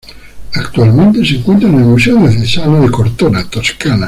Actualmente 0.55 1.23
se 1.23 1.35
encuentra 1.35 1.69
en 1.69 1.75
el 1.75 1.83
Museo 1.83 2.17
Diocesano 2.27 2.81
de 2.81 2.89
Cortona, 2.89 3.47
Toscana. 3.47 3.99